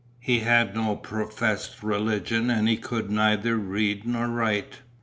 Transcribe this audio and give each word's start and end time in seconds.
He 0.19 0.39
had 0.39 0.75
no 0.75 0.95
professed 0.95 1.83
religion 1.83 2.49
and 2.49 2.67
he 2.67 2.75
could 2.75 3.11
neither 3.11 3.55
read 3.55 4.07
nor 4.07 4.27
write. 4.29 4.79